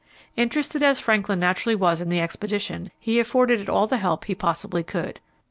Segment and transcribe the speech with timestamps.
[0.35, 4.33] Interested as Franklin naturally was in the expedition, he afforded it all the help he
[4.33, 5.19] possibly could.